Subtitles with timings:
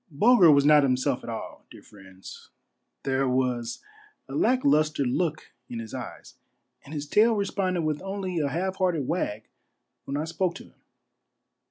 [0.09, 2.49] Bulger was not himself at all, dear friends.
[3.03, 3.83] There was
[4.27, 6.33] a lack lustre look in his eyes,
[6.83, 9.43] and his tail responded with only a half hearted wag
[10.05, 10.81] when I spoke to him.